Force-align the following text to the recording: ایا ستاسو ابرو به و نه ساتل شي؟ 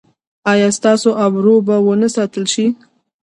ایا 0.51 0.69
ستاسو 0.77 1.09
ابرو 1.25 1.55
به 1.67 1.75
و 1.85 1.87
نه 2.01 2.07
ساتل 2.15 2.45
شي؟ 2.53 2.65